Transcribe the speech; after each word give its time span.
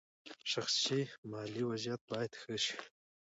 شخصي 0.51 1.01
مالي 1.31 1.63
وضعیت 1.69 2.01
باید 2.09 2.31
ښه 2.41 2.55
شي. 2.63 2.77